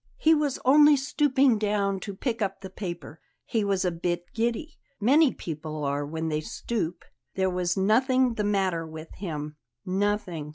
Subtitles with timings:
[0.17, 3.19] He was only stooping down to pick up the paper.
[3.45, 7.05] He was a bit giddy; many people are when they stoop.
[7.35, 10.49] There was nothing the matter with him nothing.